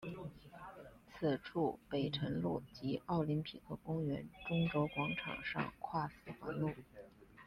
[1.13, 6.71] 此处北辰路及奥林匹克公园中轴广场上跨四环路。